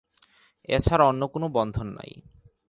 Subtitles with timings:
[0.69, 2.11] এ ছাড়া অন্য কোন বন্ধন নাই।